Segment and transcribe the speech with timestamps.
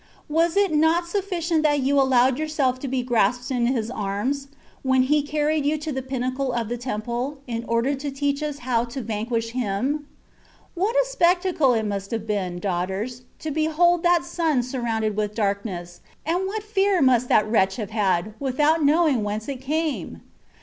[0.29, 4.47] Was it not suffi cient that you allowed yourself to be grasped in his arms,
[4.81, 8.57] when he carried you to the pinnacle of the temple, in order to teach us
[8.65, 10.07] how to vanquish him?
[10.73, 15.35] What a spectacle must it have been, daugh ters, to behold that Sun surrounded with
[15.35, 20.21] darkness, and what fear must that wretch have had, without knowing whence it came?